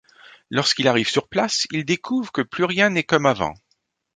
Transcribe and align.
Lorsqu'il 0.49 0.87
arrive 0.87 1.09
sur 1.11 1.29
place, 1.29 1.67
il 1.71 1.85
découvre 1.85 2.31
que 2.31 2.41
plus 2.41 2.63
rien 2.63 2.89
n'est 2.89 3.03
comme 3.03 3.27
avant. 3.27 3.53